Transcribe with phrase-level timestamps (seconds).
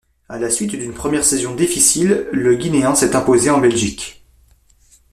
[0.29, 4.25] À la suite d'une première saison difficile, le Guinéen s'est imposé en Belgique.